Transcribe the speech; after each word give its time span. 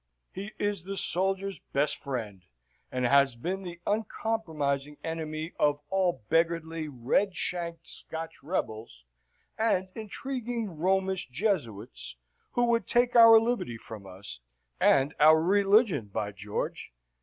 "He 0.33 0.51
is 0.57 0.81
the 0.83 0.97
soldier's 0.97 1.59
best 1.73 1.95
friend, 1.97 2.41
and 2.91 3.05
has 3.05 3.35
been 3.35 3.61
the 3.61 3.79
uncompromising 3.85 4.97
enemy 5.03 5.53
of 5.59 5.79
all 5.91 6.23
beggarly 6.27 6.87
red 6.87 7.35
shanked 7.35 7.87
Scotch 7.87 8.41
rebels 8.41 9.05
and 9.59 9.89
intriguing 9.93 10.71
Romish 10.75 11.29
Jesuits 11.29 12.17
who 12.53 12.63
would 12.65 12.87
take 12.87 13.15
our 13.15 13.39
liberty 13.39 13.77
from 13.77 14.07
us, 14.07 14.39
and 14.79 15.13
our 15.19 15.39
religion, 15.39 16.07
by 16.07 16.31
George. 16.31 16.91